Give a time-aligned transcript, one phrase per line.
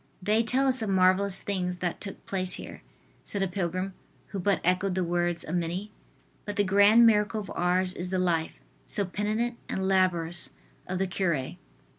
[0.19, 2.81] "They tell us of marvelous things that took place here,"
[3.23, 3.93] said a pilgrim
[4.29, 5.91] who but echoed the words of many,
[6.43, 8.53] "but the grand miracle of Ars is the life,
[8.87, 10.49] so penitent and laborious,
[10.87, 11.53] of the cure."